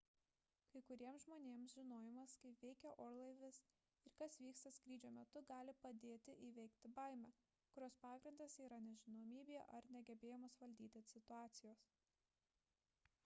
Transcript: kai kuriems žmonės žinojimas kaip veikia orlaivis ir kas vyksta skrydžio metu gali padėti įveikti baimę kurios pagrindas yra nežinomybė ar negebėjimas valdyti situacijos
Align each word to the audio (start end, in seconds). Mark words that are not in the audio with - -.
kai 0.75 0.79
kuriems 0.85 1.23
žmonės 1.25 1.73
žinojimas 1.79 2.31
kaip 2.45 2.61
veikia 2.67 2.93
orlaivis 3.03 3.59
ir 4.09 4.15
kas 4.21 4.37
vyksta 4.45 4.71
skrydžio 4.77 5.11
metu 5.17 5.43
gali 5.51 5.75
padėti 5.83 6.35
įveikti 6.47 6.91
baimę 7.01 7.31
kurios 7.75 7.97
pagrindas 8.05 8.57
yra 8.69 8.79
nežinomybė 8.87 9.59
ar 9.79 9.91
negebėjimas 9.99 10.57
valdyti 10.65 11.05
situacijos 11.11 11.85